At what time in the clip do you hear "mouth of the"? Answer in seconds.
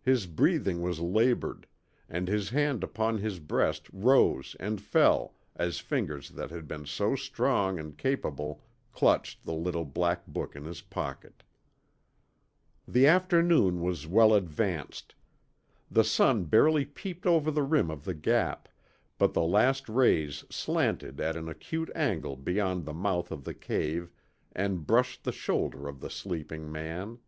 22.94-23.52